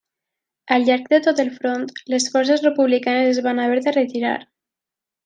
Al 0.77 0.85
llarg 0.85 1.03
de 1.11 1.19
tot 1.27 1.41
el 1.43 1.51
front, 1.57 1.85
les 2.13 2.25
forces 2.37 2.65
republicanes 2.69 3.29
es 3.35 3.43
van 3.49 3.63
haver 3.67 3.79
de 3.89 3.95
retirar. 3.99 4.37